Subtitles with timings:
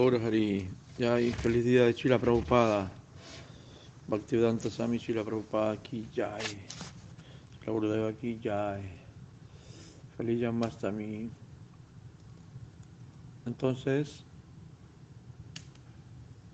[0.00, 0.66] Hari,
[0.98, 2.90] Jai, feliz día de Chila Prabhupada.
[4.08, 6.40] Bhaktivedanta Swami Chila Prabhupada aquí, Jai.
[7.66, 8.80] Gaurudeva aquí, Jai.
[10.16, 11.28] Feliz Yamastami.
[13.44, 14.24] Entonces,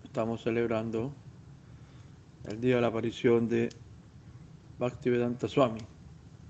[0.03, 1.13] estamos celebrando
[2.47, 3.69] el día de la aparición de
[4.81, 5.83] Bhaktivedanta Swami,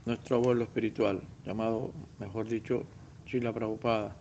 [0.07, 2.85] nuestro abuelo espiritual, llamado, mejor dicho,
[3.27, 4.17] Chila Prabhupada.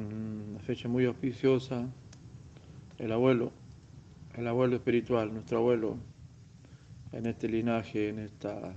[0.00, 1.86] Una fecha muy auspiciosa.
[2.98, 3.52] El abuelo,
[4.34, 5.98] el abuelo espiritual, nuestro abuelo,
[7.12, 8.74] en este linaje, en esta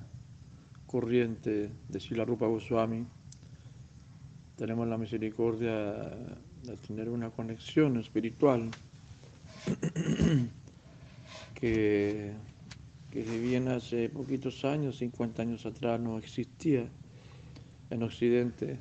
[0.85, 3.05] corriente de Sila Rupa Goswami,
[4.57, 5.93] tenemos la misericordia
[6.63, 8.69] de tener una conexión espiritual
[11.53, 12.33] que,
[13.11, 16.85] que si bien hace poquitos años, 50 años atrás, no existía
[17.89, 18.77] en Occidente.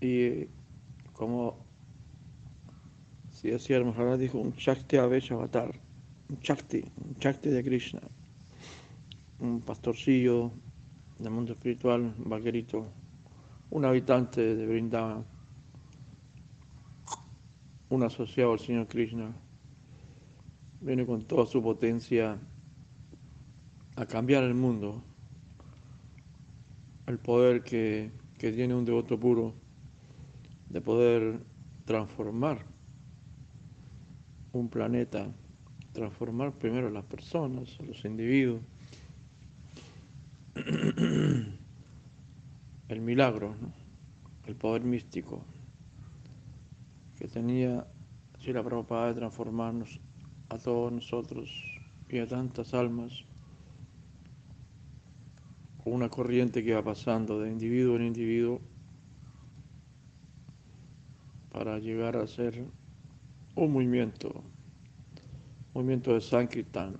[0.00, 0.48] Y
[1.12, 1.66] como
[3.30, 5.70] si decía el dijo, un Shakti Avesh Avatar,
[6.28, 8.00] un Shakti, un Shakti de Krishna,
[9.40, 10.50] un pastorcillo
[11.18, 12.86] del mundo espiritual, un vaquerito,
[13.70, 15.24] un habitante de Vrindavan,
[17.88, 19.34] un asociado al Señor Krishna,
[20.80, 22.38] viene con toda su potencia
[23.96, 25.02] a cambiar el mundo,
[27.06, 29.65] el poder que, que tiene un devoto puro
[30.68, 31.40] de poder
[31.84, 32.64] transformar
[34.52, 35.28] un planeta,
[35.92, 38.62] transformar primero las personas, los individuos.
[42.88, 43.56] El milagro,
[44.46, 45.42] el poder místico
[47.18, 47.84] que tenía
[48.38, 50.00] si la Prabhupada de transformarnos
[50.50, 51.50] a todos nosotros
[52.08, 53.24] y a tantas almas
[55.84, 58.60] una corriente que va pasando de individuo en individuo
[61.56, 62.66] para llegar a ser
[63.54, 64.44] un movimiento,
[65.72, 66.94] movimiento de Sankirtan,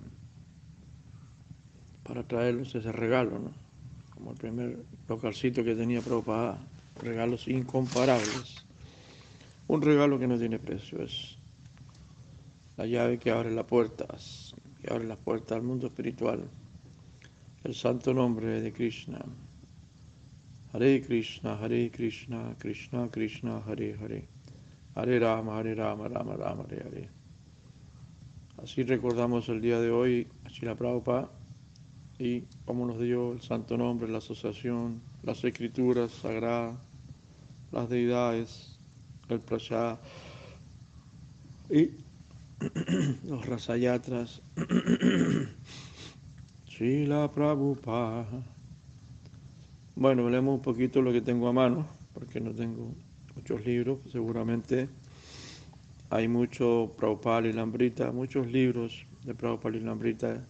[2.01, 3.51] para traerles ese regalo, ¿no?
[4.15, 6.57] como el primer localcito que tenía Prabhupada,
[7.03, 8.65] regalos incomparables.
[9.67, 11.37] Un regalo que no tiene precio, es
[12.77, 16.49] la llave que abre las puertas, que abre las puertas al mundo espiritual,
[17.63, 19.23] el santo nombre de Krishna.
[20.73, 24.36] Hare Krishna, Hare Krishna, Krishna Krishna, Hare Hare.
[24.97, 26.65] Hare Rama, Hare Rama, Rama Rama.
[28.57, 31.29] Así recordamos el día de hoy a Shila Prabhupada
[32.17, 36.79] y como nos dio el santo nombre, la asociación, las escrituras sagradas,
[37.71, 38.79] las deidades,
[39.29, 39.99] el prasad
[41.69, 41.91] y
[43.27, 44.41] los rasayatras.
[46.65, 48.25] Shila Prabhupada.
[49.95, 52.95] Bueno, leemos un poquito lo que tengo a mano, porque no tengo
[53.37, 54.89] muchos libros, seguramente
[56.09, 60.43] hay mucho Prabhupada y Lambrita, muchos libros de Prabhupada y Lambrita,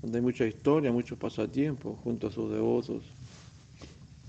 [0.00, 3.02] donde hay mucha historia, muchos pasatiempos junto a sus devotos,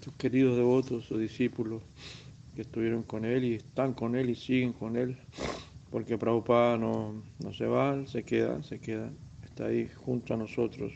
[0.04, 1.84] sus queridos devotos, sus discípulos
[2.56, 5.16] que estuvieron con él y están con él y siguen con él,
[5.92, 9.12] porque Prabhupada no, no se va, se queda, se queda,
[9.46, 10.92] está ahí junto a nosotros,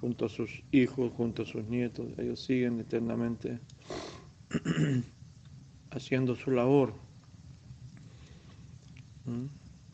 [0.00, 3.58] junto a sus hijos, junto a sus nietos, ellos siguen eternamente
[5.90, 6.94] haciendo su labor,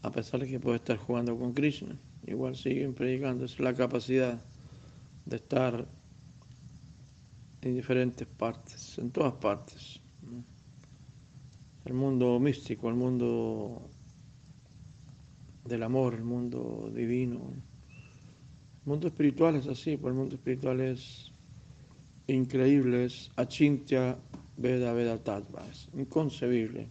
[0.02, 4.42] a pesar de que puede estar jugando con Krishna, igual siguen predicando, es la capacidad
[5.26, 5.86] de estar
[7.62, 10.00] en diferentes partes, en todas partes.
[11.84, 13.88] El mundo místico, el mundo
[15.64, 17.40] del amor, el mundo divino.
[18.84, 21.31] El mundo espiritual es así, pues el mundo espiritual es
[22.32, 24.18] increíble, es achintya
[24.56, 26.88] Veda Veda Tattva, es inconcebible.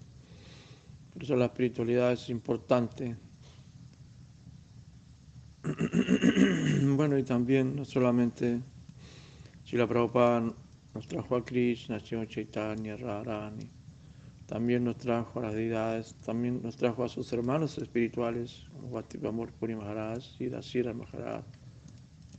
[1.14, 3.18] Por eso la espiritualidad es importante.
[6.96, 8.62] bueno, y también no solamente
[9.64, 10.54] si la Prabhupada
[10.94, 13.70] nos trajo a Krishna, Señor Chaitanya, Radharani,
[14.48, 19.76] también nos trajo a las deidades, también nos trajo a sus hermanos espirituales, Bhaktivamur Puri
[19.76, 21.46] Maharaj y Dasira Maharaj,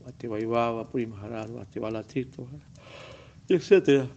[0.05, 2.43] Bhaktivaivava Puri Maharaj, Bhaktivalatirtha
[3.49, 4.09] y etcétera.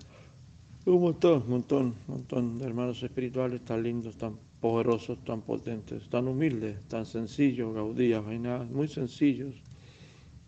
[0.85, 6.07] Un montón, un montón, un montón de hermanos espirituales tan lindos, tan poderosos, tan potentes,
[6.09, 9.55] tan humildes, tan sencillos, gaudías, vainadas, muy sencillos.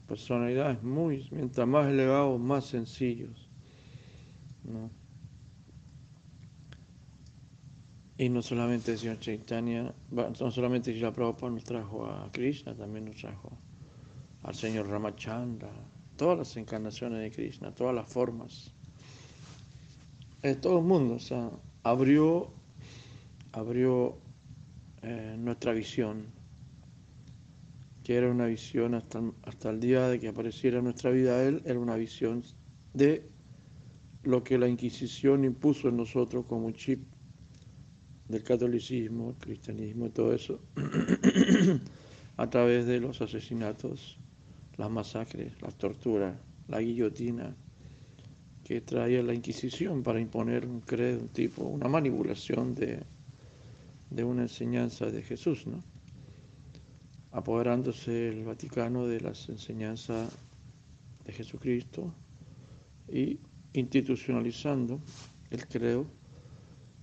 [0.07, 3.50] Personalidades muy, mientras más elevados, más sencillos.
[8.18, 13.06] Y no solamente el señor Chaitanya, no solamente Shila Prabhupada nos trajo a Krishna, también
[13.06, 13.57] nos trajo
[14.44, 15.72] al señor Ramachandra,
[16.16, 18.74] todas las encarnaciones de Krishna, todas las formas.
[20.62, 21.51] Todo el mundo, o sea,
[21.84, 22.54] abrió,
[23.51, 24.18] abrió
[25.01, 26.28] eh, nuestra visión,
[28.04, 31.80] que era una visión hasta, hasta el día de que apareciera nuestra vida Él, era
[31.80, 32.44] una visión
[32.94, 33.30] de
[34.24, 37.01] lo que la Inquisición impuso en nosotros como chip
[38.28, 40.60] del catolicismo, el cristianismo y todo eso,
[42.38, 44.16] a través de los asesinatos,
[44.77, 46.35] las masacres, las torturas,
[46.68, 47.56] la guillotina
[48.63, 53.00] que traía la Inquisición para imponer un credo, un tipo, una manipulación de,
[54.09, 55.83] de una enseñanza de Jesús, ¿no?
[57.31, 60.31] apoderándose el Vaticano de las enseñanzas
[61.25, 62.13] de Jesucristo
[63.07, 63.39] y
[63.74, 65.00] institucionalizando
[65.51, 66.07] el credo,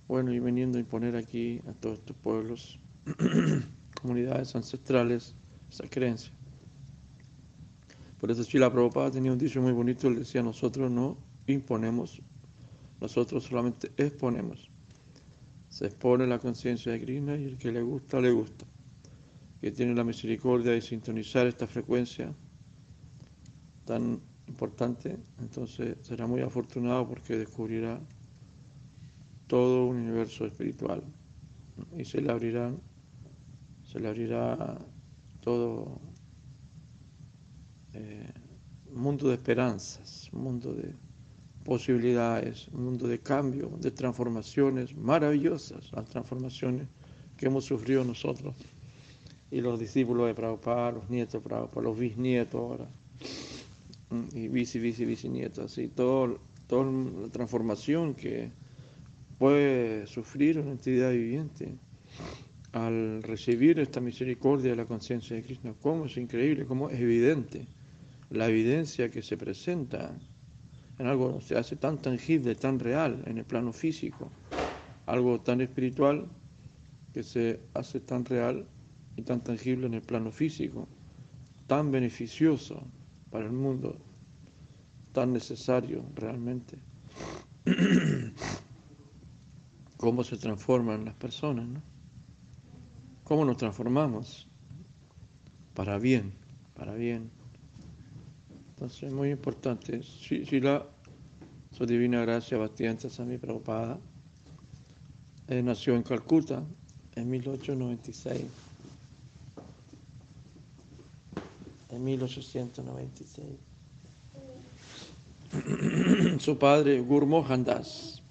[0.07, 2.79] bueno, y veniendo a imponer aquí a todos estos pueblos,
[4.01, 5.35] comunidades ancestrales,
[5.71, 6.31] esa creencia.
[8.19, 11.17] Por eso la Prabhupada tenía un dicho muy bonito, él decía, nosotros no
[11.47, 12.21] imponemos,
[13.01, 14.69] nosotros solamente exponemos.
[15.69, 18.65] Se expone la conciencia de Krishna y el que le gusta, le gusta.
[19.59, 22.33] Que tiene la misericordia de sintonizar esta frecuencia
[23.83, 27.99] tan importante, entonces será muy afortunado porque descubrirá
[29.47, 31.03] todo un universo espiritual
[31.97, 32.79] y se le abrirán,
[33.83, 34.77] se le abrirá
[35.41, 35.99] todo
[37.95, 38.31] eh,
[38.93, 40.93] un mundo de esperanzas, un mundo de
[41.63, 46.87] posibilidades, un mundo de cambio, de transformaciones maravillosas, las transformaciones
[47.37, 48.53] que hemos sufrido nosotros
[49.49, 52.87] y los discípulos de Prabhupada, los nietos de Prabhupada, los bisnietos ahora
[54.33, 58.51] y bici, bici, bisnietos, así, todo, toda la transformación que
[59.37, 61.77] puede sufrir una entidad viviente
[62.71, 65.73] al recibir esta misericordia de la conciencia de Krishna.
[65.81, 67.67] Cómo es increíble, cómo es evidente
[68.29, 70.11] la evidencia que se presenta
[70.97, 74.29] en algo se hace tan tangible, tan real en el plano físico,
[75.05, 76.27] algo tan espiritual
[77.13, 78.65] que se hace tan real
[79.15, 80.87] y tan tangible en el plano físico,
[81.67, 82.81] tan beneficioso
[83.29, 83.97] para el mundo,
[85.13, 86.77] tan necesario realmente.
[89.97, 91.81] Cómo se transforman las personas, ¿no?
[93.23, 94.47] Cómo nos transformamos
[95.73, 96.31] para bien,
[96.75, 97.31] para bien.
[98.75, 100.03] Entonces, es muy importante.
[100.03, 100.85] Si, si la
[101.75, 103.99] su divina gracia Bastián Sami Prabhupada
[105.49, 106.63] eh, nació en Calcuta
[107.15, 108.45] en 1896.
[111.89, 113.45] En 1896.
[116.41, 118.21] Su padre, Gurmohan Das,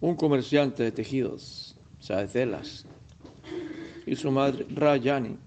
[0.00, 2.84] un comerciante de tejidos, o sea, de telas,
[4.04, 5.38] y su madre, Rayani,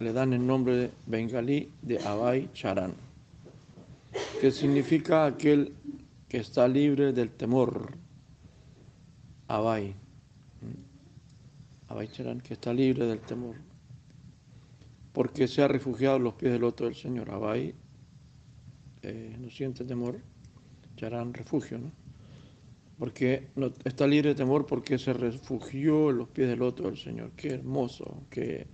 [0.00, 2.94] le dan el nombre bengalí de Abai Charan,
[4.40, 5.72] que significa aquel
[6.28, 7.96] que está libre del temor.
[9.48, 9.94] Abai.
[11.88, 13.56] Abai Charan, que está libre del temor.
[15.12, 17.30] Porque se ha refugiado en los pies del otro del Señor.
[17.30, 17.74] Abai
[19.02, 20.20] eh, no siente temor.
[20.96, 21.90] Charan, refugio, ¿no?
[22.98, 23.48] Porque
[23.84, 27.30] está libre de temor porque se refugió en los pies del otro del Señor.
[27.36, 28.66] Qué hermoso, qué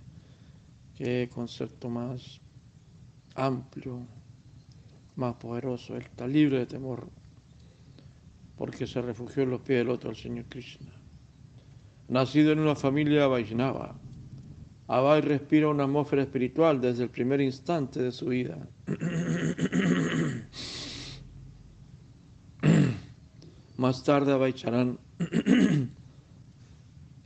[0.95, 2.39] qué concepto más
[3.35, 4.05] amplio,
[5.15, 5.95] más poderoso.
[5.95, 7.07] Él está libre de temor
[8.57, 10.91] porque se refugió en los pies del otro, el Señor Krishna.
[12.07, 13.95] Nacido en una familia Vaishnava,
[14.87, 18.55] Abai respira una atmósfera espiritual desde el primer instante de su vida.
[23.77, 24.99] Más tarde Abai Charan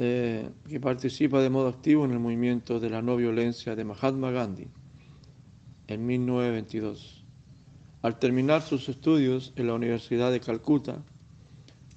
[0.01, 4.31] eh, que participa de modo activo en el movimiento de la no violencia de Mahatma
[4.31, 4.69] Gandhi
[5.87, 7.25] en 1922.
[8.01, 11.03] Al terminar sus estudios en la Universidad de Calcuta,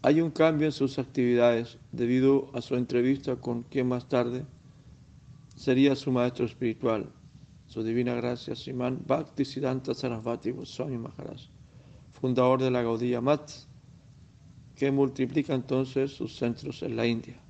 [0.02, 4.44] hay un cambio en sus actividades debido a su entrevista con quien más tarde
[5.54, 7.08] sería su maestro espiritual,
[7.68, 11.42] su divina gracia, Simán Bhaktisiddhanta Sarasvati Goswami Maharaj,
[12.20, 13.48] fundador de la Gaudiya Mat,
[14.74, 17.40] que multiplica entonces sus centros en la India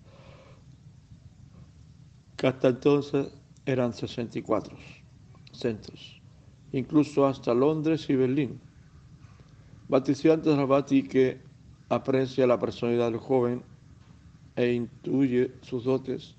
[2.42, 3.28] que hasta entonces
[3.66, 4.76] eran 64
[5.52, 6.20] centros,
[6.72, 8.61] incluso hasta Londres y Berlín.
[9.88, 11.40] Baticiante Rabati, que
[11.88, 13.62] aprecia la personalidad del joven
[14.56, 16.34] e intuye sus dotes,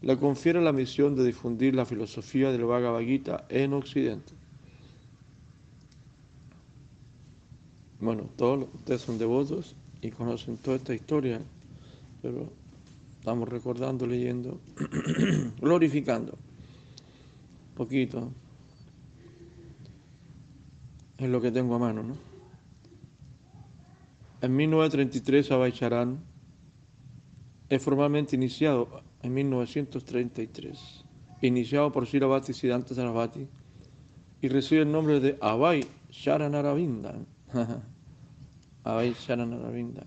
[0.00, 4.32] le confiere la misión de difundir la filosofía del Bhagavad Gita en Occidente.
[8.00, 11.42] Bueno, todos ustedes son devotos y conocen toda esta historia,
[12.22, 12.50] pero
[13.26, 14.60] Estamos recordando, leyendo,
[15.60, 16.38] glorificando.
[17.74, 18.30] Poquito.
[21.18, 22.16] Es lo que tengo a mano, ¿no?
[24.42, 26.20] En 1933 Abhay Charan
[27.68, 31.04] es formalmente iniciado en 1933,
[31.42, 33.48] iniciado por Shiravati Siddhanta Sarasvati
[34.40, 37.16] y recibe el nombre de Abhay Sharanaravinda.
[38.84, 40.06] Abhay Sharanaravinda.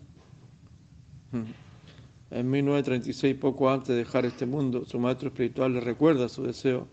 [2.31, 6.87] En 1936, poco antes de dejar este mundo, su maestro espiritual le recuerda su deseo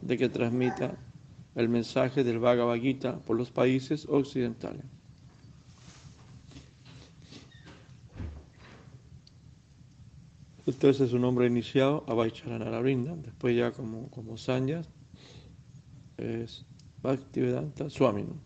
[0.00, 0.96] de que transmita
[1.54, 4.84] el mensaje del Bhagavad Gita por los países occidentales.
[10.66, 14.88] Entonces es un nombre iniciado, Abhay Charanaravinda, después ya como, como Sanyas,
[16.16, 16.64] es
[17.02, 18.22] Bhaktivedanta Swami.
[18.22, 18.40] ¿no?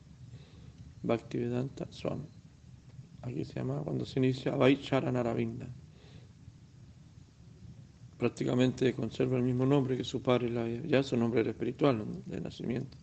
[1.03, 2.27] Bhaktivedanta Swami.
[3.23, 5.69] Aquí se llama cuando se inicia Abhay Charanaravinda.
[8.25, 12.97] Prácticamente conserva el mismo nombre que su padre, ya su nombre era espiritual de nacimiento.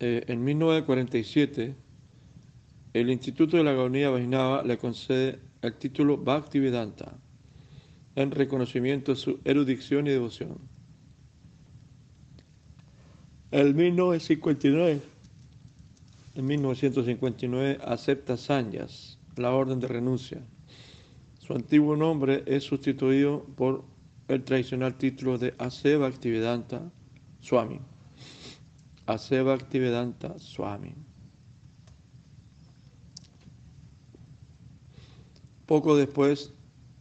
[0.00, 1.74] Eh, en 1947,
[2.94, 7.12] el Instituto de la Gaunía Vaisnava le concede el título Bhaktivedanta
[8.16, 10.56] en reconocimiento de su erudición y devoción.
[13.50, 15.02] En 1959,
[16.36, 20.42] en 1959 acepta Sanyas, la orden de renuncia.
[21.46, 23.82] Su antiguo nombre es sustituido por
[24.28, 26.88] el tradicional título de Aseva Bhaktivedanta
[27.40, 27.80] Swami.
[29.06, 30.94] Aseva Bhaktivedanta Swami.
[35.66, 36.52] Poco después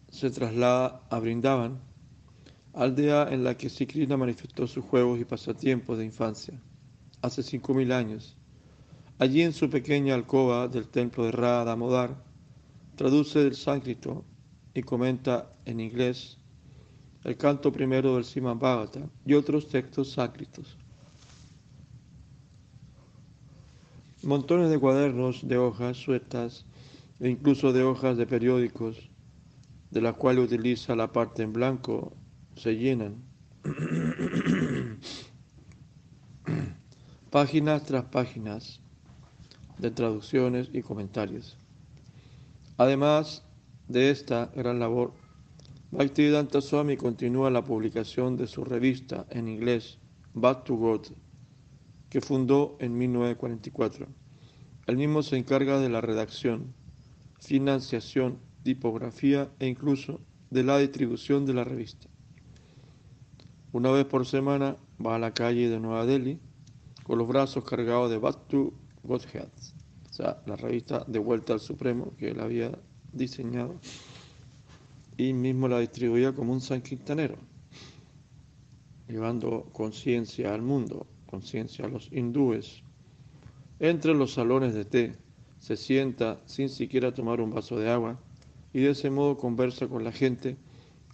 [0.10, 1.80] se traslada a Brindavan,
[2.74, 6.60] aldea en la que Sikrina manifestó sus juegos y pasatiempos de infancia,
[7.22, 8.36] hace 5.000 años.
[9.20, 12.24] Allí en su pequeña alcoba del templo de Radha Damodar,
[12.96, 14.26] traduce del sánscrito
[14.74, 16.38] y comenta en inglés
[17.24, 20.78] el canto primero del Srimad Bhagavata y otros textos sánscritos.
[24.24, 26.66] Montones de cuadernos de hojas sueltas
[27.20, 29.10] e incluso de hojas de periódicos,
[29.92, 32.14] de las cuales utiliza la parte en blanco,
[32.56, 33.24] se llenan.
[37.30, 38.82] páginas tras páginas
[39.78, 41.58] de traducciones y comentarios.
[42.78, 43.44] Además
[43.92, 45.14] de esta gran labor,
[45.92, 49.98] Bhaktivedanta Swami continúa la publicación de su revista en inglés,
[50.34, 51.08] Back to God,
[52.10, 54.08] que fundó en 1944.
[54.88, 56.74] El mismo se encarga de la redacción,
[57.42, 62.08] financiación, tipografía e incluso de la distribución de la revista.
[63.74, 66.40] Una vez por semana va a la calle de Nueva Delhi
[67.04, 69.50] con los brazos cargados de Batu Godhead,
[70.10, 72.72] o sea, la revista de vuelta al Supremo que él había
[73.14, 73.76] diseñado
[75.18, 77.36] y mismo la distribuía como un sanquintanero,
[79.08, 82.84] llevando conciencia al mundo, conciencia a los hindúes,
[83.80, 85.16] entre los salones de té
[85.60, 88.20] se sienta sin siquiera tomar un vaso de agua
[88.74, 90.56] y de ese modo conversa con la gente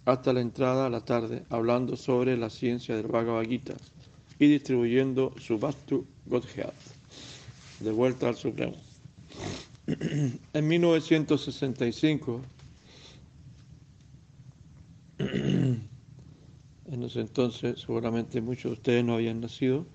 [0.04, 3.74] hasta la entrada a la tarde, hablando sobre la ciencia del Bhagavad Gita
[4.38, 6.72] y distribuyendo su Vastu Godhead,
[7.80, 8.87] de vuelta al Supremo.
[10.52, 12.42] en 1965,
[15.18, 15.82] en
[17.02, 19.86] ese entonces, seguramente muchos de ustedes no habían nacido,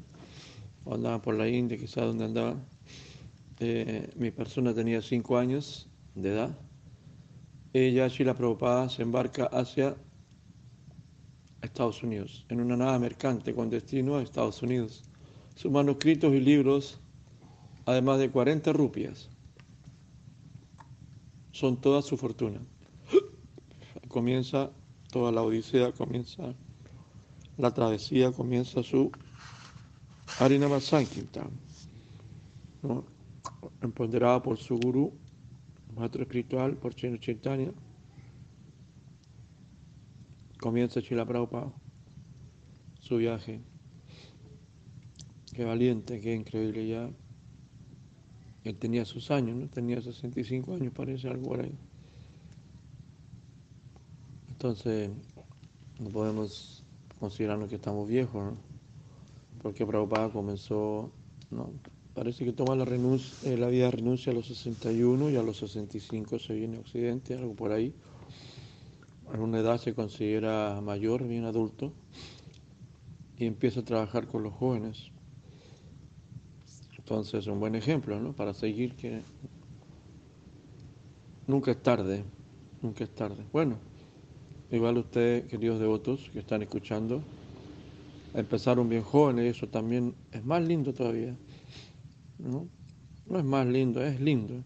[0.86, 2.66] o andaban por la India, quizás donde andaban,
[3.60, 6.58] eh, mi persona tenía cinco años de edad.
[7.74, 9.96] Ella, Sheila Prabhupada, se embarca hacia
[11.62, 15.04] Estados Unidos, en una nave mercante con destino a Estados Unidos.
[15.54, 17.00] Sus manuscritos y libros,
[17.86, 19.30] además de 40 rupias,
[21.54, 22.60] son toda su fortuna.
[24.10, 24.72] Comienza
[25.10, 26.54] toda la odisea, comienza
[27.58, 29.10] la travesía, comienza su
[30.40, 31.52] Harinama Sankirtan.
[32.82, 33.06] ¿no?
[33.82, 35.14] empoderada por su gurú,
[35.96, 37.72] maestro espiritual, por Chino Chaitanya,
[40.60, 41.72] comienza Chila Prabhupada
[43.00, 43.62] su viaje.
[45.54, 47.10] Qué valiente, qué increíble ya.
[48.64, 49.68] Él tenía sus años, ¿no?
[49.68, 51.74] Tenía 65 años, parece algo por ahí.
[54.52, 55.10] Entonces,
[56.00, 56.84] no podemos
[57.20, 58.58] considerarnos que estamos viejos, ¿no?
[59.62, 61.10] Porque Prabhupada comenzó,
[61.52, 61.70] ¿no?
[62.14, 65.58] parece que toma la renuncia, eh, la vida renuncia a los 61 y a los
[65.58, 67.94] 65 se viene a Occidente, algo por ahí.
[69.34, 71.92] A una edad se considera mayor, bien adulto,
[73.38, 75.13] y empieza a trabajar con los jóvenes.
[77.04, 78.32] Entonces, un buen ejemplo, ¿no?
[78.32, 79.22] Para seguir que
[81.48, 82.24] nunca es tarde,
[82.82, 83.44] nunca es tarde.
[83.52, 83.78] Bueno,
[84.72, 87.22] igual ustedes, queridos devotos que están escuchando,
[88.34, 91.36] empezaron bien jóvenes, eso también es más lindo todavía.
[92.38, 92.70] no
[93.38, 94.64] es más lindo, es lindo,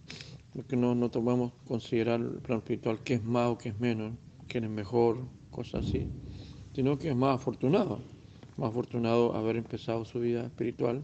[0.53, 4.13] porque no, no tomamos considerar el plano espiritual que es más o que es menos,
[4.47, 6.07] quién es mejor, cosas así,
[6.75, 7.99] sino que es más afortunado,
[8.57, 11.03] más afortunado haber empezado su vida espiritual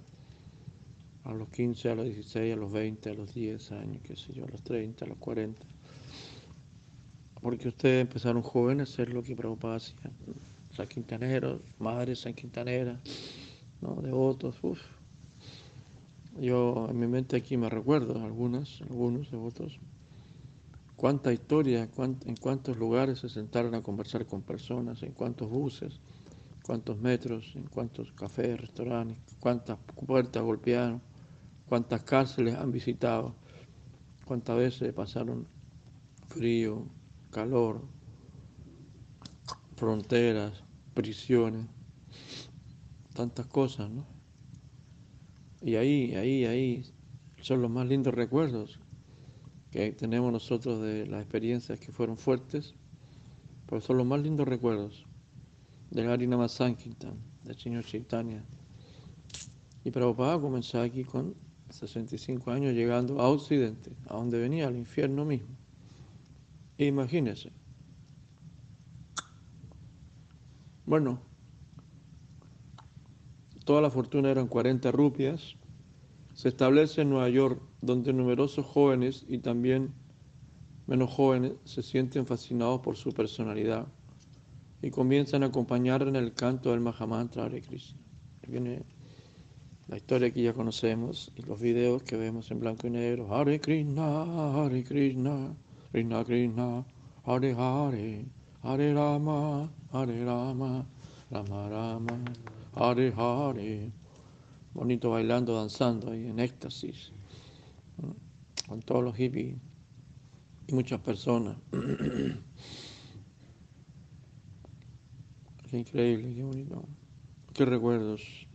[1.26, 4.34] a los 15, a los 16, a los 20, a los 10 años, qué sé
[4.34, 5.62] yo, a los 30, a los 40.
[7.42, 9.96] Porque ustedes empezaron jóvenes a hacer lo que Prabhupada hacía.
[10.76, 13.00] San Quintanero, madre San Quintanera,
[13.82, 14.02] ¿no?
[14.02, 14.80] devotos, uff.
[16.40, 19.80] Yo en mi mente aquí me recuerdo algunas, algunos devotos.
[20.96, 26.00] Cuánta historia, en cuántos lugares se sentaron a conversar con personas, en cuántos buses,
[26.64, 31.02] cuántos metros, en cuántos cafés, restaurantes, cuántas puertas golpearon
[31.68, 33.36] cuántas cárceles han visitado,
[34.26, 35.48] cuántas veces pasaron
[36.30, 36.88] frío,
[37.32, 37.82] calor,
[39.76, 41.66] fronteras, prisiones,
[43.14, 44.06] tantas cosas, ¿no?
[45.62, 46.94] Y ahí, ahí, ahí
[47.42, 48.80] son los más lindos recuerdos
[49.72, 52.76] que tenemos nosotros de las experiencias que fueron fuertes,
[53.66, 55.06] pero son los más lindos recuerdos
[55.90, 58.44] del Harinama Sankirtan, del señor Chaitanya.
[59.84, 61.36] Y Prabhupada comenzó aquí con
[61.74, 65.56] 65 años llegando a Occidente, a donde venía el infierno mismo.
[66.78, 67.52] Imagínense.
[70.86, 71.22] Bueno,
[73.66, 75.56] toda la fortuna eran 40 rupias.
[76.34, 79.94] Se establece en Nueva York, donde numerosos jóvenes y también
[80.88, 83.88] menos jóvenes se sienten fascinados por su personalidad
[84.82, 88.00] y comienzan a acompañar en el canto del Mahamantra Hare Krishna.
[88.48, 88.84] Viene
[89.88, 93.34] la historia que ya conocemos y los videos que vemos en blanco y negro.
[93.34, 95.56] Hare Krishna, Hare Krishna,
[95.92, 96.86] Krishna Krishna,
[97.26, 98.26] Hare Hare,
[98.62, 100.86] Hare Rama, Hare Rama,
[101.30, 102.24] Rama Rama,
[102.76, 103.92] Hare Hare.
[104.74, 107.12] Bonito bailando, danzando ahí en éxtasis,
[108.68, 109.56] con todos los hippies
[110.68, 111.58] y muchas personas.
[115.70, 116.88] qué increíble, qué bonito.
[117.54, 118.48] Qué recuerdos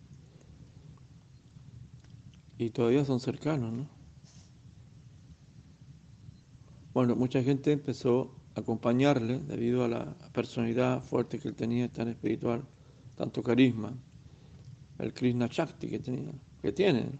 [2.58, 3.86] y todavía son cercanos, ¿no?
[6.92, 12.08] Bueno, mucha gente empezó a acompañarle debido a la personalidad fuerte que él tenía, tan
[12.08, 12.64] espiritual,
[13.14, 13.92] tanto carisma,
[14.98, 17.10] el Krishna Shakti que tenía, que tiene.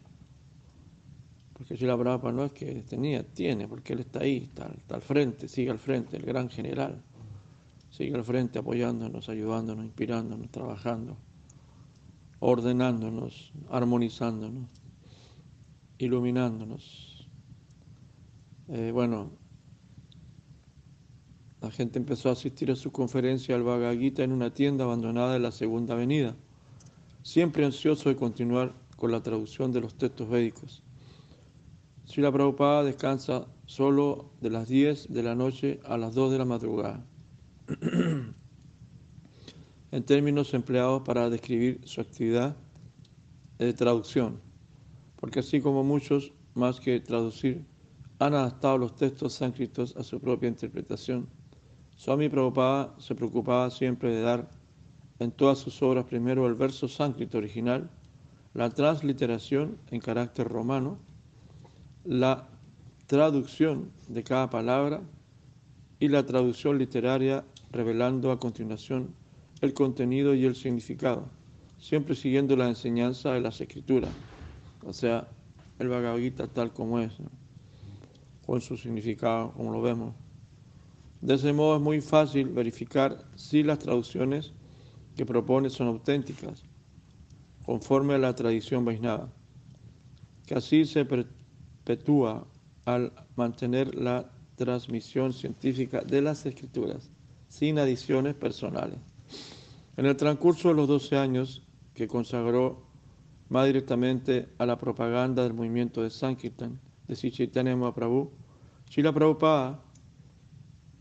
[1.53, 5.03] Porque la Prabhupada no es que tenía, tiene, porque él está ahí, está, está al
[5.03, 7.01] frente, sigue al frente, el gran general.
[7.91, 11.17] Sigue al frente apoyándonos, ayudándonos, inspirándonos, trabajando,
[12.41, 14.78] ordenándonos, armonizándonos
[15.99, 17.29] iluminándonos.
[18.69, 19.31] Eh, bueno,
[21.61, 25.37] la gente empezó a asistir a su conferencia al Bhagavad Gita en una tienda abandonada
[25.37, 26.37] en la Segunda Avenida,
[27.23, 30.83] siempre ansioso de continuar con la traducción de los textos védicos.
[32.17, 36.45] la Prabhupada descansa solo de las 10 de la noche a las 2 de la
[36.45, 37.05] madrugada,
[39.91, 42.57] en términos empleados para describir su actividad
[43.59, 44.48] de traducción
[45.21, 47.65] porque así como muchos, más que traducir,
[48.19, 51.29] han adaptado los textos sánscritos a su propia interpretación,
[51.97, 54.49] Swami Prabhupada se preocupaba siempre de dar
[55.19, 57.91] en todas sus obras primero el verso sánscrito original,
[58.55, 60.99] la transliteración en carácter romano,
[62.05, 62.49] la
[63.07, 65.01] traducción de cada palabra
[65.99, 69.15] y la traducción literaria revelando a continuación
[69.61, 71.29] el contenido y el significado,
[71.81, 74.11] siempre siguiendo la enseñanza de las escrituras
[74.85, 75.29] o sea,
[75.79, 77.13] el Bhagavad Gita tal como es,
[78.47, 80.15] con su significado, como lo vemos.
[81.21, 84.53] De ese modo es muy fácil verificar si las traducciones
[85.17, 86.63] que propone son auténticas,
[87.67, 89.29] conforme a la tradición Vaisnava,
[90.47, 92.47] que así se perpetúa
[92.85, 97.11] al mantener la transmisión científica de las escrituras,
[97.49, 98.99] sin adiciones personales.
[99.97, 101.63] En el transcurso de los 12 años
[101.95, 102.88] que consagró
[103.49, 108.31] más directamente a la propaganda del movimiento de Sankirtan de Sri Chaitanya Mahaprabhu,
[108.91, 109.83] Srila Prabhupada,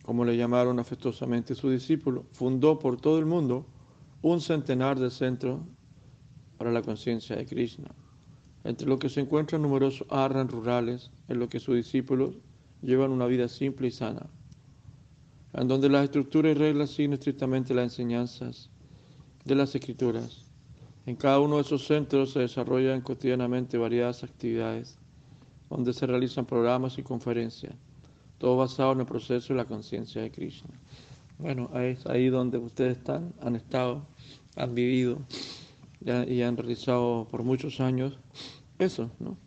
[0.03, 3.65] como le llamaron afectuosamente sus discípulos, fundó por todo el mundo
[4.21, 5.60] un centenar de centros
[6.57, 7.89] para la conciencia de Krishna,
[8.63, 12.36] entre los que se encuentran numerosos arran rurales en los que sus discípulos
[12.81, 14.27] llevan una vida simple y sana,
[15.53, 18.69] en donde las estructuras y reglas siguen estrictamente las enseñanzas
[19.43, 20.46] de las escrituras
[21.07, 24.97] en cada uno de esos centros se desarrollan cotidianamente variadas actividades,
[25.69, 27.73] donde se realizan programas y conferencias,
[28.37, 30.69] todo basado en el proceso de la conciencia de Krishna.
[31.39, 34.05] Bueno, es ahí donde ustedes están, han estado,
[34.57, 35.19] han vivido
[36.01, 38.19] y han realizado por muchos años
[38.77, 39.37] eso, ¿no?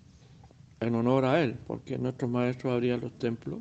[0.81, 3.61] en honor a él, porque nuestros maestros abrían los templos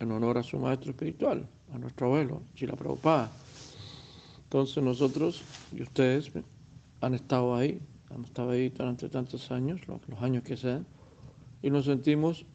[0.00, 3.30] en honor a su maestro espiritual, a nuestro abuelo, Chila Prabhupada.
[4.42, 6.32] Entonces nosotros y ustedes
[7.00, 10.86] han estado ahí, han estado ahí durante tantos años, los, años que sean,
[11.62, 12.46] y nos sentimos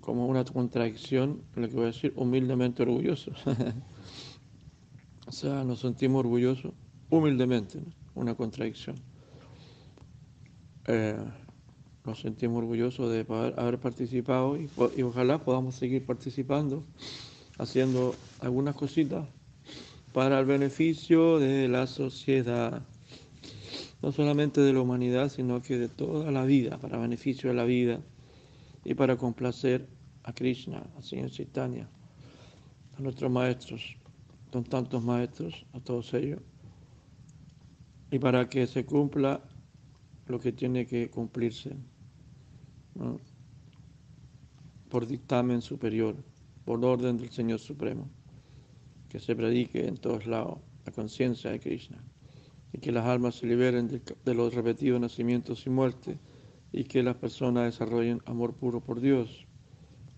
[0.00, 3.36] como una contradicción, lo que voy a decir, humildemente orgullosos.
[5.26, 6.72] o sea, nos sentimos orgullosos,
[7.10, 7.80] humildemente,
[8.14, 8.96] una contradicción.
[10.86, 11.18] Eh,
[12.08, 13.26] nos sentimos orgullosos de
[13.58, 16.82] haber participado y, ojalá podamos seguir participando,
[17.58, 19.28] haciendo algunas cositas
[20.14, 22.82] para el beneficio de la sociedad,
[24.02, 27.64] no solamente de la humanidad, sino que de toda la vida, para beneficio de la
[27.64, 28.00] vida
[28.84, 29.88] y para complacer
[30.22, 31.88] a Krishna, al Señor Chaitanya,
[32.96, 33.96] a nuestros maestros,
[34.52, 36.40] con tantos maestros, a todos ellos,
[38.10, 39.40] y para que se cumpla
[40.26, 41.74] lo que tiene que cumplirse
[44.88, 46.16] por dictamen superior,
[46.64, 48.08] por orden del Señor Supremo,
[49.08, 51.98] que se predique en todos lados la conciencia de Krishna
[52.72, 56.18] y que las almas se liberen de, los repetidos nacimientos y muerte
[56.72, 59.46] y que las personas desarrollen amor puro por Dios.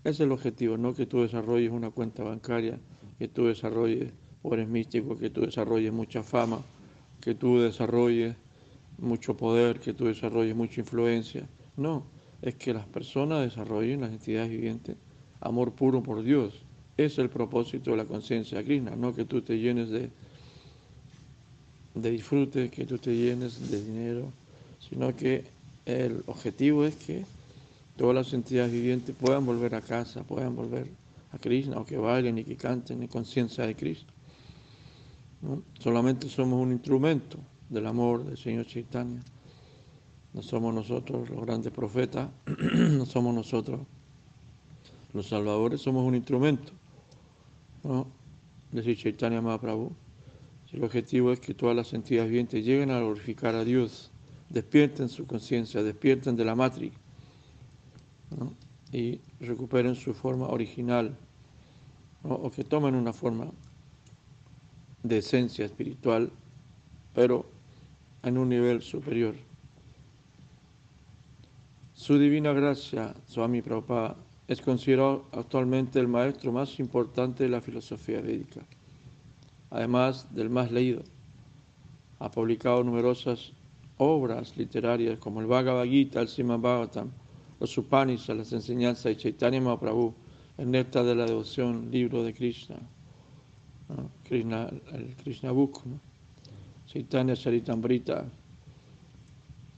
[0.03, 2.79] Ese es el objetivo, no que tú desarrolles una cuenta bancaria,
[3.17, 4.11] que tú desarrolles,
[4.41, 6.61] o eres místico, que tú desarrolles mucha fama,
[7.21, 8.35] que tú desarrolles
[8.97, 11.47] mucho poder, que tú desarrolles mucha influencia.
[11.77, 12.03] No,
[12.41, 14.97] es que las personas desarrollen, las entidades vivientes,
[15.39, 16.65] amor puro por Dios.
[16.97, 20.11] Es el propósito de la conciencia Krishna, no que tú te llenes de,
[21.93, 24.31] de disfrute, que tú te llenes de dinero,
[24.89, 25.45] sino que
[25.85, 27.25] el objetivo es que
[27.97, 30.87] todas las entidades vivientes puedan volver a casa, puedan volver
[31.31, 34.11] a Krishna, o que vayan y que canten en conciencia de Krishna.
[35.79, 37.37] Solamente somos un instrumento
[37.69, 39.23] del amor del Señor Chaitanya.
[40.33, 42.29] No somos nosotros los grandes profetas,
[42.73, 43.81] no somos nosotros
[45.13, 46.71] los salvadores, somos un instrumento.
[47.83, 48.07] ¿no?
[48.71, 49.91] Decir Chaitanya Mahaprabhu.
[50.73, 54.09] El objetivo es que todas las entidades vivientes lleguen a glorificar a Dios,
[54.49, 56.93] despierten su conciencia, despierten de la matriz
[58.91, 61.15] y recuperen su forma original
[62.23, 63.47] o que tomen una forma
[65.03, 66.31] de esencia espiritual,
[67.13, 67.45] pero
[68.23, 69.35] en un nivel superior.
[71.93, 74.15] Su divina gracia, Swami Prabhupada,
[74.47, 78.61] es considerado actualmente el maestro más importante de la filosofía védica,
[79.71, 81.01] además del más leído.
[82.19, 83.53] Ha publicado numerosas
[83.97, 87.09] obras literarias como el Bhagavad Gita, el Srimad Bhagavatam,
[87.59, 90.13] los Upanishads, las enseñanzas de Chaitanya Mahaprabhu,
[90.57, 92.75] el Néctar de la Devoción, libro de Krishna,
[94.23, 95.81] Krishna el Krishna Book,
[96.85, 98.25] Chaitanya Charitamrita,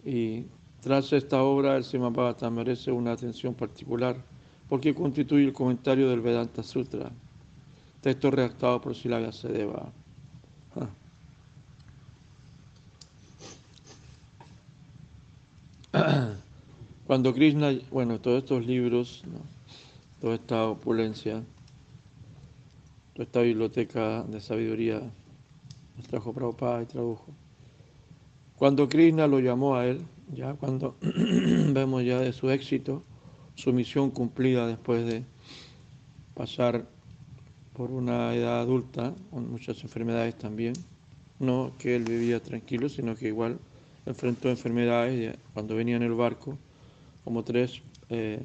[0.05, 0.45] y
[0.81, 4.17] tras esta obra, el Simabhata merece una atención particular
[4.67, 7.11] porque constituye el comentario del Vedanta Sutra,
[8.03, 9.89] texto redactado por Sila Sedeva.
[17.07, 19.23] Cuando Krishna, bueno, todos estos libros,
[20.19, 21.43] toda esta opulencia,
[23.13, 25.01] toda esta biblioteca de sabiduría,
[25.95, 27.27] nos trajo Prabhupada y tradujo.
[28.57, 30.01] Cuando Krishna lo llamó a él,
[30.33, 33.01] ya cuando vemos ya de su éxito,
[33.55, 35.23] su misión cumplida después de
[36.33, 36.85] pasar
[37.73, 40.73] por una edad adulta, con muchas enfermedades también,
[41.39, 43.59] no que él vivía tranquilo, sino que igual
[44.05, 46.57] enfrentó enfermedades cuando venía en el barco,
[47.23, 48.41] como tres, eh,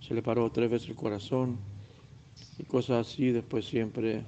[0.00, 1.58] se le paró tres veces el corazón
[2.58, 4.24] y cosas así, después siempre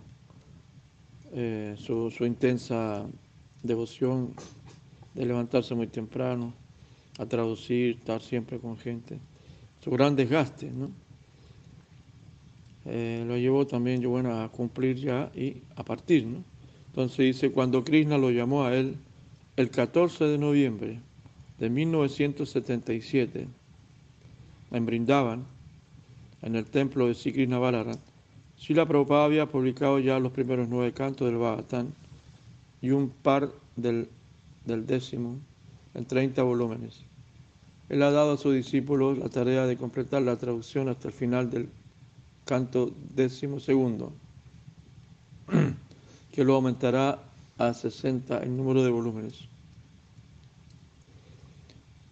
[1.33, 3.07] eh, su, su intensa
[3.63, 4.35] devoción
[5.15, 6.53] de levantarse muy temprano,
[7.19, 9.19] a traducir, estar siempre con gente.
[9.83, 10.91] Su gran desgaste, ¿no?
[12.87, 16.45] Eh, lo llevó también yo bueno, a cumplir ya y a partir, ¿no?
[16.89, 18.97] Entonces dice, cuando Krishna lo llamó a él
[19.57, 21.01] el 14 de noviembre
[21.59, 23.47] de 1977,
[24.73, 25.45] en Brindavan,
[26.43, 27.99] en el templo de Sri Krishna Balaram,
[28.59, 31.89] Srila Prabhupada había publicado ya los primeros nueve cantos del Bhagavatam
[32.81, 34.09] y un par del
[34.65, 35.39] del décimo
[35.95, 37.05] en 30 volúmenes.
[37.89, 41.51] Él ha dado a sus discípulos la tarea de completar la traducción hasta el final
[41.51, 41.69] del
[42.45, 44.13] canto décimo segundo,
[46.33, 47.23] que lo aumentará
[47.59, 49.49] a 60 el número de volúmenes.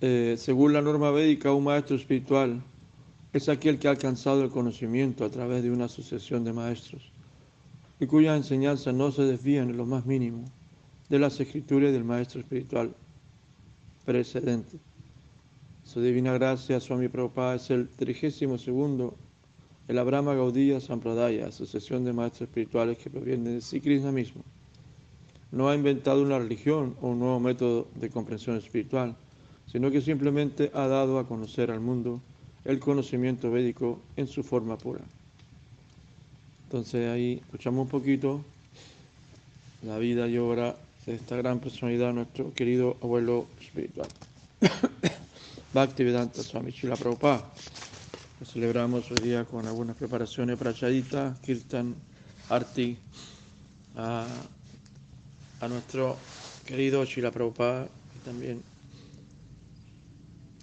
[0.01, 2.63] Eh, según la norma védica, un maestro espiritual
[3.33, 7.03] es aquel que ha alcanzado el conocimiento a través de una sucesión de maestros
[8.01, 10.45] y cuya enseñanza no se desvían en lo más mínimo
[11.11, 12.95] de las escrituras del maestro espiritual
[14.07, 14.79] precedente.
[15.85, 18.67] Su divina gracia, Swami Prabhupada, es el 32
[19.91, 24.45] el Abrahma Gaudiya Sampradaya, asociación de maestros espirituales que provienen de Sri Krishna mismo.
[25.51, 29.17] No ha inventado una religión o un nuevo método de comprensión espiritual,
[29.67, 32.21] sino que simplemente ha dado a conocer al mundo
[32.65, 35.01] el conocimiento védico en su forma pura.
[36.67, 38.45] Entonces ahí escuchamos un poquito
[39.83, 44.07] la vida y obra de esta gran personalidad, nuestro querido abuelo espiritual.
[45.75, 47.45] Bhaktivedanta Swami Chila Prabhupada.
[48.45, 51.95] Celebramos hoy día con algunas preparaciones para Chadita, Kirtan,
[52.49, 52.97] Arti,
[53.97, 54.27] a,
[55.69, 56.17] nuestro
[56.65, 58.63] querido Chila Prabhupada y también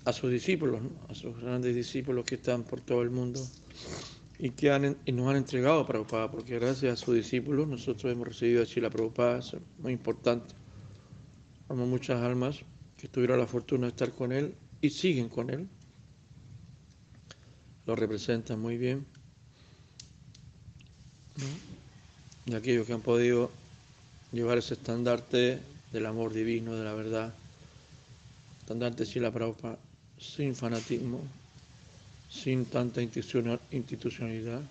[0.06, 3.46] a sus discípulos, a sus grandes discípulos que están por todo el mundo
[4.40, 8.12] y que han, y nos han entregado a Prabhupada, porque gracias a sus discípulos nosotros
[8.12, 10.56] hemos recibido a Chila Prabhupada, es muy importante.
[11.68, 12.60] Vamos muchas almas
[12.98, 15.70] que tuvieron la fortuna de estar con él y siguen con él.
[17.88, 19.06] Lo representan muy bien.
[22.46, 23.50] Y aquellos que han podido
[24.32, 25.60] llevar ese estandarte
[25.94, 27.34] del amor divino, de la verdad,
[28.60, 29.80] estandarte de la Prabhupada,
[30.20, 31.22] sin fanatismo,
[32.30, 34.62] sin tanta institucionalidad,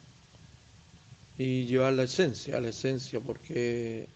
[1.39, 4.07] y llevar la esencia, la esencia, porque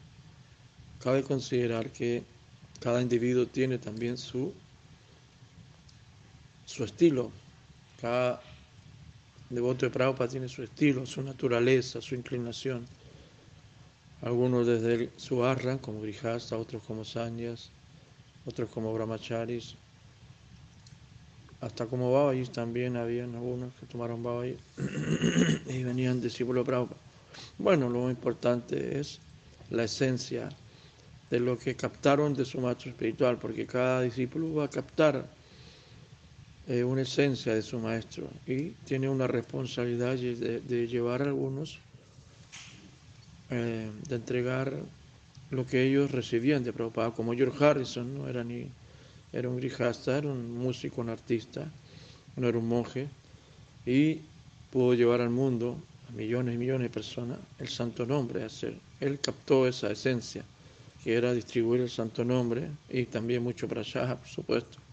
[1.02, 2.22] cabe considerar que
[2.80, 4.52] cada individuo tiene también su
[6.66, 7.30] su estilo.
[8.00, 8.40] Cada
[9.50, 12.86] devoto de Prabhupada tiene su estilo, su naturaleza, su inclinación.
[14.22, 17.70] Algunos desde su arra, como Grihasta, otros como Sanyas,
[18.46, 19.74] otros como Brahmacharis,
[21.60, 24.56] hasta como Babajis también habían algunos que tomaron Babajis
[25.68, 27.00] y venían discípulos de Prabhupada.
[27.58, 29.20] Bueno, lo importante es
[29.70, 30.48] la esencia
[31.30, 35.24] de lo que captaron de su maestro espiritual, porque cada discípulo va a captar
[36.68, 41.78] una esencia de su maestro y tiene una responsabilidad de, llevar a algunos,
[43.50, 44.72] eh, de entregar
[45.50, 48.68] lo que ellos recibían de Prabhupada, como George Harrison, no era ni
[49.32, 51.68] era un grijasta, era un músico, un artista,
[52.36, 53.08] no era un monje,
[53.84, 54.20] y
[54.70, 55.76] pudo llevar al mundo,
[56.08, 58.74] a millones y millones de personas, el santo nombre, hacer.
[59.00, 60.44] Él captó esa esencia,
[61.02, 64.89] que era distribuir el santo nombre y también mucho allá, por supuesto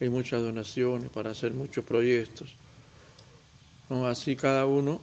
[0.00, 2.54] hay muchas donaciones para hacer muchos proyectos.
[3.88, 5.00] Así cada uno,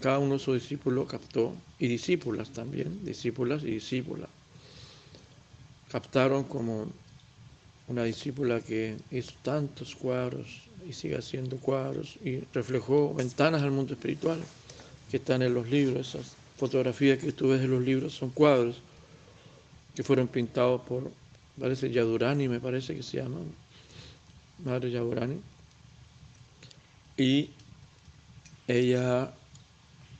[0.00, 4.28] cada uno su discípulo captó, y discípulas también, discípulas y discípulas.
[5.90, 6.86] Captaron como
[7.88, 13.94] una discípula que hizo tantos cuadros y sigue haciendo cuadros y reflejó ventanas al mundo
[13.94, 14.40] espiritual
[15.10, 16.08] que están en los libros.
[16.08, 18.76] Esas fotografías que tú ves en los libros son cuadros
[19.94, 21.10] que fueron pintados por
[21.60, 23.38] parece Yadurani, me parece que se llama,
[24.64, 25.40] Madre Yadurani.
[27.16, 27.50] Y
[28.68, 29.32] ella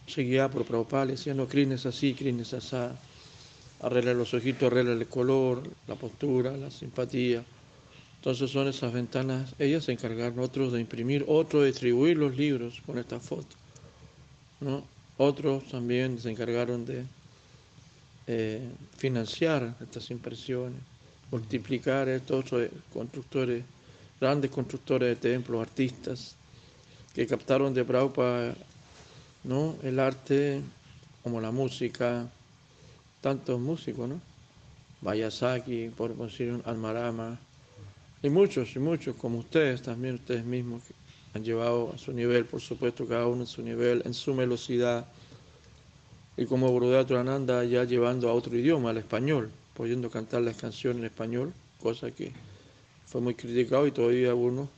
[0.06, 2.76] seguía por Prabhupada, le decía, no, crines así, crines así,
[3.80, 7.44] arregla los ojitos, arregla el color, la postura, la simpatía.
[8.16, 12.82] Entonces son esas ventanas, ellas se encargaron otros de imprimir, otros de distribuir los libros
[12.86, 13.56] con esta foto.
[14.60, 14.84] ¿no?
[15.18, 17.04] Otros también se encargaron de
[18.26, 20.80] eh, financiar estas impresiones
[21.30, 22.44] multiplicar estos
[22.92, 23.64] constructores,
[24.20, 26.36] grandes constructores de templos, artistas,
[27.14, 28.54] que captaron de Prabhupada
[29.44, 29.76] ¿no?
[29.82, 30.60] el arte
[31.22, 32.28] como la música,
[33.20, 34.20] tantos músicos, ¿no?
[35.00, 37.38] Bayasaki, por decir Almarama,
[38.22, 40.94] y muchos, y muchos, como ustedes también, ustedes mismos, que
[41.34, 45.06] han llevado a su nivel, por supuesto, cada uno en su nivel, en su velocidad,
[46.36, 51.00] y como Gurudev Ananda ya llevando a otro idioma, al español pudiendo cantar las canciones
[51.00, 52.32] en español, cosa que
[53.06, 54.68] fue muy criticado y todavía algunos,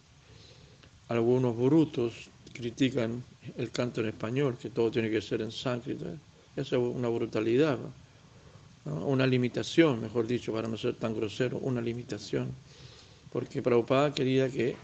[1.08, 3.22] algunos brutos critican
[3.56, 6.04] el canto en español, que todo tiene que ser en sánscrito.
[6.56, 7.78] Eso es una brutalidad,
[8.84, 12.52] una limitación, mejor dicho, para no ser tan grosero, una limitación.
[13.32, 14.76] Porque Prabhupada quería que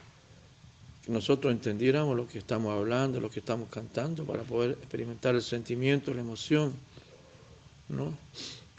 [1.08, 6.14] nosotros entendiéramos lo que estamos hablando, lo que estamos cantando, para poder experimentar el sentimiento,
[6.14, 6.72] la emoción,
[7.88, 8.16] ¿no?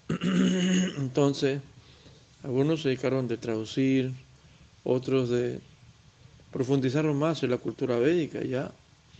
[0.98, 1.62] Entonces,
[2.44, 4.14] algunos se dedicaron de traducir,
[4.84, 5.60] otros de
[6.52, 8.72] profundizaron más en la cultura védica, ya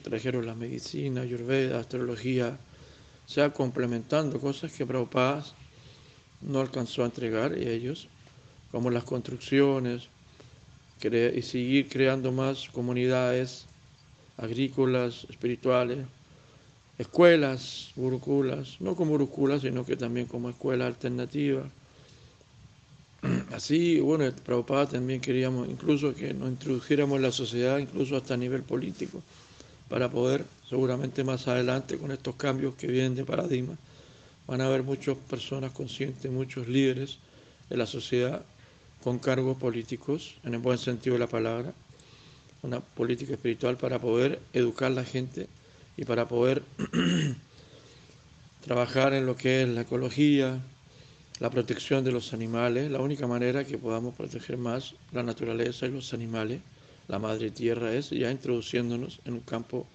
[0.04, 2.58] trajeron la medicina, ayurveda, astrología,
[3.26, 5.44] sea complementando cosas que Prabhupada
[6.42, 8.08] no alcanzó a entregar y ellos,
[8.72, 10.10] como las construcciones,
[11.04, 13.66] y seguir creando más comunidades
[14.38, 16.06] agrícolas, espirituales,
[16.98, 21.64] escuelas gurukulas, no como gurukulas, sino que también como escuela alternativa,
[23.52, 28.38] así, bueno, Prabhupada también queríamos incluso que nos introdujéramos en la sociedad, incluso hasta a
[28.38, 29.22] nivel político,
[29.90, 33.78] para poder, seguramente más adelante, con estos cambios que vienen de paradigma,
[34.48, 37.18] van a haber muchas personas conscientes, muchos líderes
[37.70, 38.44] de la sociedad
[39.04, 41.74] con cargos políticos, en el buen sentido de la palabra,
[42.64, 45.48] una política espiritual para poder educar a la gente
[45.98, 46.64] y para poder
[48.66, 50.62] trabajar en lo que es la ecología,
[51.40, 55.92] la protección de los animales, la única manera que podamos proteger más la naturaleza y
[55.92, 56.62] los animales,
[57.08, 59.86] la madre tierra, es ya introduciéndonos en un campo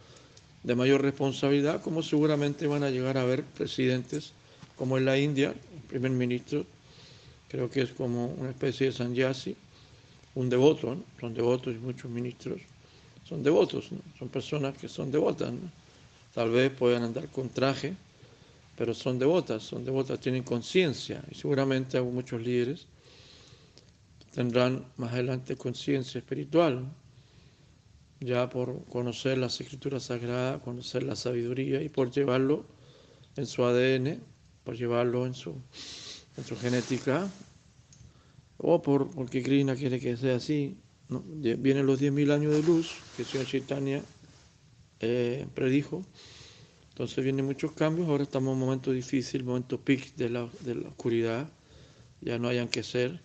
[0.62, 4.32] de mayor responsabilidad, como seguramente van a llegar a haber presidentes
[4.76, 6.64] como en la India, el primer ministro,
[7.48, 9.56] creo que es como una especie de sanyasi,
[10.34, 12.60] un devoto, son devotos y muchos ministros.
[13.28, 15.52] Son devotos, son personas que son devotas,
[16.34, 17.94] tal vez puedan andar con traje,
[18.76, 22.86] pero son devotas, son devotas, tienen conciencia y seguramente muchos líderes
[24.34, 26.86] tendrán más adelante conciencia espiritual,
[28.20, 32.64] ya por conocer las escrituras sagradas, conocer la sabiduría y por llevarlo
[33.36, 34.20] en su ADN,
[34.64, 35.54] por llevarlo en su,
[36.36, 37.28] en su genética,
[38.58, 40.76] o por, porque Krishna quiere que sea así.
[41.08, 44.02] Vienen los 10.000 años de luz que señor Chaitanya
[45.00, 46.04] eh, predijo.
[46.90, 50.44] Entonces vienen muchos cambios, ahora estamos en un momento difícil, momento peak de la,
[50.86, 51.48] oscuridad,
[52.20, 53.20] ya no hayan que ser,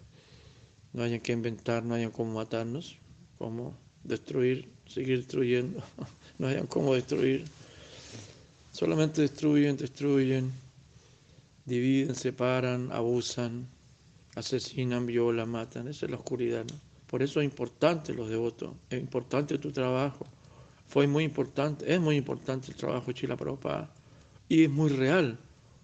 [0.94, 2.98] no hayan que inventar, no hayan cómo matarnos,
[3.38, 5.84] cómo destruir, seguir destruyendo,
[6.40, 7.44] no hayan cómo destruir,
[8.72, 10.54] solamente destruyen, destruyen,
[11.66, 13.68] dividen, separan, abusan,
[14.36, 16.66] asesinan, violan, matan, esa es la oscuridad.
[17.08, 20.26] Por eso es importante los devotos, es importante tu trabajo,
[20.88, 23.92] fue muy importante, es muy importante el trabajo de Chila Prabhupada
[24.48, 25.40] y es muy real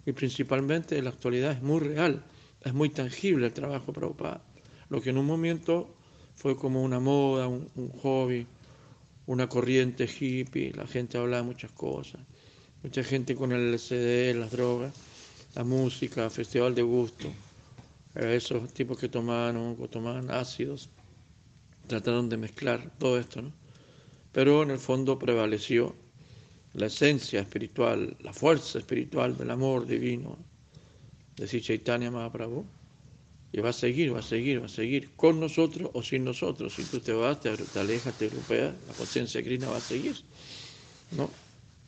[0.06, 2.24] y principalmente en la actualidad es muy real,
[2.62, 4.42] es muy tangible el trabajo de Prabhupada.
[4.88, 5.94] Lo que en un momento
[6.34, 7.68] fue como una moda, un,
[8.02, 8.46] hobby,
[9.26, 12.20] una corriente hippie, la gente hablaba de muchas cosas,
[12.82, 14.92] mucha gente con el LCD, las drogas,
[15.54, 17.28] la música, festival de gusto,
[18.14, 20.90] eh, esos tipos que tomaban, tomaban ácidos,
[21.86, 23.61] trataron de mezclar todo esto, ¿no?
[24.32, 25.94] Pero en el fondo prevaleció
[26.74, 30.38] la esencia espiritual, la fuerza espiritual del amor divino
[31.36, 32.64] de Chaitanya Mahaprabhu.
[33.54, 36.74] Y va a seguir, va a seguir, va a seguir con nosotros o sin nosotros.
[36.74, 40.16] Si tú te vas, te, alejas, te europeas, la conciencia crina va a seguir.
[41.10, 41.28] ¿no?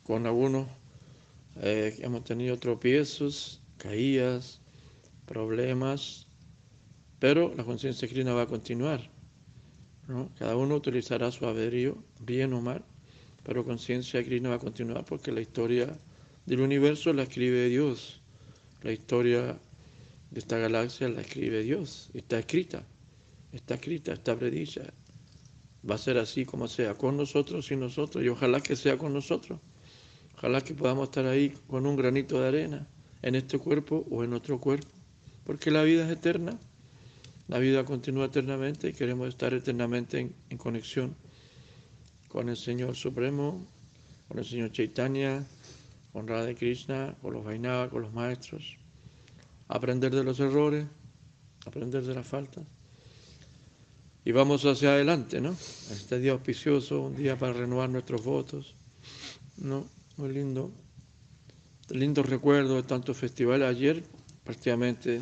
[0.03, 0.67] Con algunos
[1.61, 4.61] eh, hemos tenido tropiezos, caídas,
[5.25, 6.27] problemas,
[7.17, 9.14] pero la conciencia crina va a continuar.
[10.37, 12.83] Cada uno utilizará su albedrío, bien o mal,
[13.43, 15.97] pero conciencia Krishna va a continuar porque la historia
[16.45, 18.21] del universo la escribe Dios.
[18.83, 19.57] La historia
[20.29, 22.09] de esta galaxia la escribe Dios.
[22.13, 22.83] Está escrita,
[23.51, 24.81] está escrita, está predicha.
[25.89, 29.13] Va a ser así como sea, con nosotros y nosotros, y ojalá que sea con
[29.13, 29.59] nosotros.
[30.37, 32.87] Ojalá que podamos estar ahí con un granito de arena,
[33.21, 34.87] en este cuerpo o en otro cuerpo,
[35.45, 36.59] porque la vida es eterna.
[37.47, 41.15] La vida continúa eternamente y queremos estar eternamente en, conexión
[42.27, 43.67] con el Señor Supremo,
[44.27, 45.45] con el Señor Chaitanya,
[46.11, 48.77] con Radha Krishna, con los Vainava, con los maestros.
[49.67, 50.87] Aprender de los errores,
[51.67, 52.63] aprender de las faltas.
[54.23, 55.51] Y vamos hacia adelante, ¿no?
[55.91, 58.75] Este día auspicioso, un día para renovar nuestros votos,
[59.57, 59.85] ¿no?
[60.17, 60.71] Muy lindo.
[61.89, 63.67] Lindo recuerdo de tantos festivales.
[63.67, 64.03] Ayer
[64.43, 65.21] prácticamente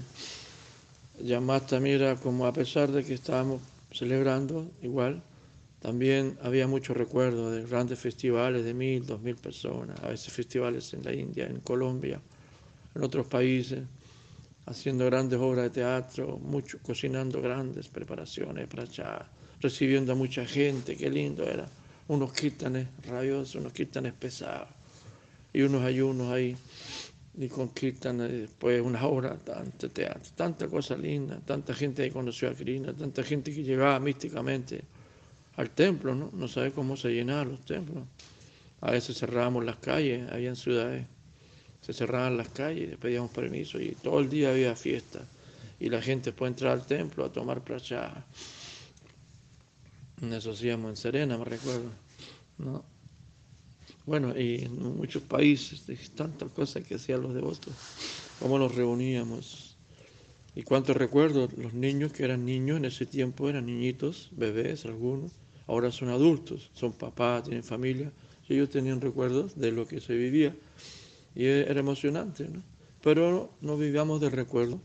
[1.19, 5.21] Yamata mira como a pesar de que estábamos celebrando igual,
[5.80, 10.93] también había mucho recuerdo de grandes festivales de mil, dos mil personas, a veces festivales
[10.93, 12.19] en la India, en Colombia,
[12.95, 13.84] en otros países,
[14.65, 19.30] haciendo grandes obras de teatro, mucho, cocinando grandes preparaciones para allá,
[19.62, 21.67] recibiendo a mucha gente, qué lindo era,
[22.08, 24.69] unos quítanes rabiosos, unos quítanes pesados
[25.54, 26.58] y unos ayunos ahí
[27.36, 32.54] y conquistan después una obra, tanto teatro, tanta cosa linda, tanta gente que conoció a
[32.54, 34.84] Krishna, tanta gente que llegaba místicamente
[35.56, 36.29] al templo, ¿no?
[36.34, 38.04] No sabe cómo se llenaban los templos.
[38.81, 41.08] A veces cerrábamos las calles, había en ciudades,
[41.81, 45.21] se cerraban las calles, pedíamos permiso y todo el día había fiesta.
[45.79, 48.25] Y la gente puede entrar al templo a tomar prachá.
[50.21, 51.90] Eso hacíamos en Serena, me recuerdo.
[52.58, 52.92] ¿no?
[54.06, 57.73] Bueno, y en muchos países, tantas cosas que hacían los devotos,
[58.39, 59.77] cómo nos reuníamos.
[60.56, 65.31] Y cuántos recuerdo, los niños que eran niños en ese tiempo eran niñitos, bebés algunos,
[65.67, 68.12] ahora son adultos, son papás, tienen familia,
[68.49, 70.54] y ellos tenían recuerdos de lo que se vivía.
[71.33, 72.62] Y era emocionante, ¿no?
[73.01, 74.81] Pero no vivíamos de recuerdo,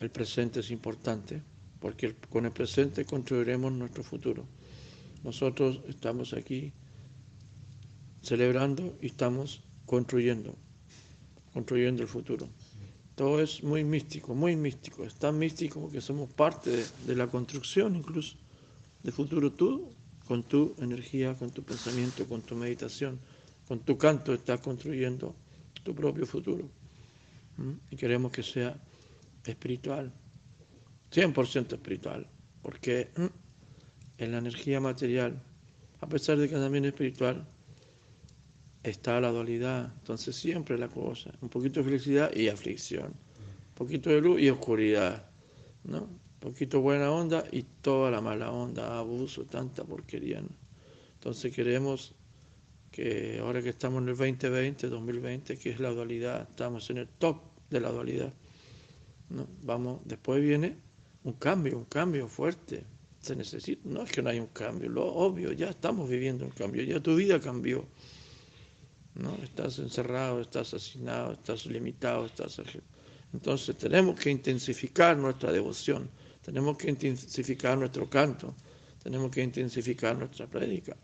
[0.00, 1.42] el presente es importante,
[1.80, 4.44] porque con el presente construiremos nuestro futuro.
[5.22, 6.72] Nosotros estamos aquí
[8.26, 10.52] celebrando y estamos construyendo,
[11.52, 12.48] construyendo el futuro.
[13.14, 15.04] Todo es muy místico, muy místico.
[15.04, 18.36] Es tan místico que somos parte de, la construcción incluso
[19.02, 19.52] del futuro.
[19.52, 19.92] Tú,
[20.26, 23.20] con tu energía, con tu pensamiento, con tu meditación,
[23.68, 25.34] con tu canto, estás construyendo
[25.84, 26.68] tu propio futuro.
[27.56, 27.72] ¿Mm?
[27.92, 28.76] Y queremos que sea
[29.44, 30.12] espiritual,
[31.12, 32.26] 100% espiritual,
[32.60, 33.26] porque ¿mm?
[34.18, 35.40] en la energía material,
[36.00, 37.46] a pesar de que también es espiritual,
[38.90, 39.92] está la dualidad.
[39.98, 44.50] Entonces siempre la cosa, un poquito de felicidad y aflicción, un poquito de luz y
[44.50, 45.28] oscuridad,
[45.84, 46.02] ¿no?
[46.02, 50.42] Un poquito buena onda y toda la mala onda, abuso, tanta porquería.
[51.14, 52.14] Entonces queremos
[52.92, 57.08] que ahora que estamos en el 2020, 2020, que es la dualidad, estamos en el
[57.08, 58.32] top de la dualidad.
[59.28, 59.46] ¿no?
[59.62, 60.76] Vamos, después viene
[61.24, 62.84] un cambio, un cambio fuerte.
[63.20, 66.52] Se necesita, no es que no haya un cambio, lo obvio, ya estamos viviendo un
[66.52, 67.86] cambio, ya tu vida cambió.
[69.16, 69.34] ¿No?
[69.42, 72.60] Estás encerrado, estás asesinado, estás limitado, estás...
[73.32, 76.08] Entonces tenemos que intensificar nuestra devoción,
[76.42, 78.54] tenemos que intensificar nuestro canto,
[79.02, 80.96] tenemos que intensificar nuestra prédica,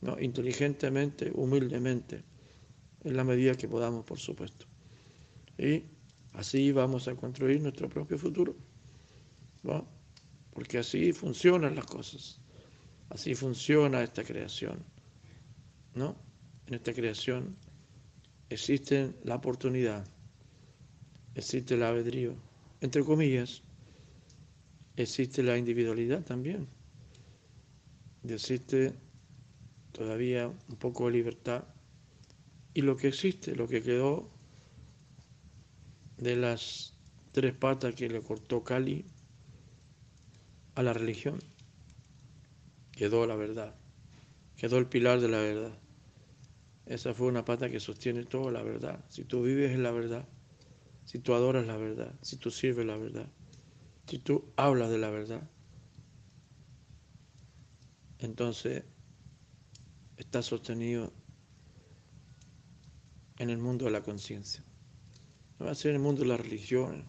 [0.00, 0.18] ¿no?
[0.20, 2.24] inteligentemente, humildemente,
[3.04, 4.66] en la medida que podamos, por supuesto.
[5.58, 5.84] Y
[6.32, 8.56] así vamos a construir nuestro propio futuro,
[9.62, 9.86] ¿no?
[10.52, 12.40] porque así funcionan las cosas,
[13.10, 14.84] así funciona esta creación,
[15.94, 16.29] ¿no?
[16.70, 17.56] En esta creación
[18.48, 20.06] existe la oportunidad,
[21.34, 22.36] existe el albedrío,
[22.80, 23.62] entre comillas,
[24.94, 26.68] existe la individualidad también,
[28.22, 28.94] existe
[29.90, 31.64] todavía un poco de libertad,
[32.72, 34.30] y lo que existe, lo que quedó
[36.18, 36.94] de las
[37.32, 39.04] tres patas que le cortó Cali
[40.76, 41.40] a la religión,
[42.92, 43.74] quedó la verdad,
[44.56, 45.89] quedó el pilar de la verdad.
[46.90, 49.04] Esa fue una pata que sostiene toda la verdad.
[49.10, 50.26] Si tú vives en la verdad,
[51.04, 53.28] si tú adoras la verdad, si tú sirves la verdad,
[54.08, 55.48] si tú hablas de la verdad,
[58.18, 58.82] entonces
[60.16, 61.12] estás sostenido
[63.38, 64.64] en el mundo de la conciencia.
[65.60, 67.04] No va a ser en el mundo de la religión,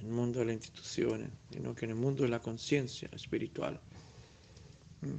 [0.00, 3.80] en el mundo de las instituciones, sino que en el mundo de la conciencia espiritual.
[5.00, 5.16] ¿Mm?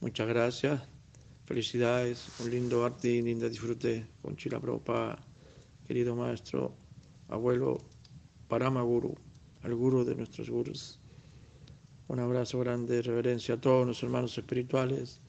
[0.00, 0.91] Muchas gracias.
[1.52, 5.22] Felicidades, un lindo arte, linda disfrute con Chila Prabhupada,
[5.86, 6.74] querido maestro,
[7.28, 7.76] abuelo
[8.48, 9.14] Paramaguru,
[9.62, 10.98] el guru de nuestros gurus.
[12.08, 15.20] Un abrazo grande, reverencia a todos nuestros hermanos espirituales.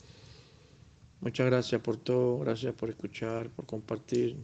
[1.19, 4.37] Muchas gracias por todo, gracias por escuchar, por compartir.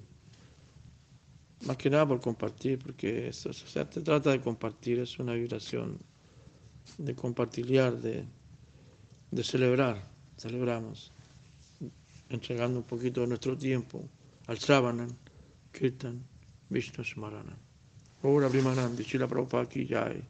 [1.65, 5.97] Más que nada por compartir, porque eso, se trata de compartir, es una vibración
[6.97, 8.25] de compartir, de,
[9.31, 10.03] de celebrar,
[10.35, 11.13] celebramos
[12.29, 14.07] entregando un poquito de nuestro tiempo
[14.47, 15.15] al Sravanan,
[15.71, 16.23] Kirtan,
[16.69, 17.57] Vishnu Smaranan.
[18.21, 20.21] Ora Primanandi, Chila Prabhupada Ki Jai.